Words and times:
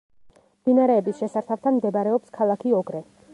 მდინარეების 0.61 1.21
შესართავთან 1.23 1.77
მდებარეობს 1.77 2.35
ქალაქი 2.39 2.75
ოგრე. 2.81 3.05